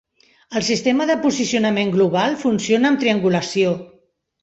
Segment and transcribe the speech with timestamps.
[0.59, 3.81] El sistema de posicionament global funciona amb triangulació.